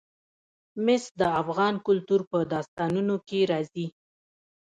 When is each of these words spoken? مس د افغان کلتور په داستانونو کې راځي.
مس 0.85 1.03
د 1.19 1.21
افغان 1.41 1.75
کلتور 1.87 2.21
په 2.31 2.37
داستانونو 2.53 3.15
کې 3.27 3.39
راځي. 3.51 3.87